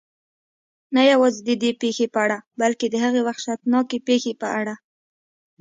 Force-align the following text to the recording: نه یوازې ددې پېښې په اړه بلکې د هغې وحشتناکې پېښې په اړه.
نه 0.95 1.01
یوازې 1.11 1.39
ددې 1.47 1.71
پېښې 1.81 2.05
په 2.13 2.19
اړه 2.25 2.37
بلکې 2.61 2.85
د 2.89 2.95
هغې 3.03 3.21
وحشتناکې 3.27 3.97
پېښې 4.07 4.33
په 4.41 4.47
اړه. 4.59 4.75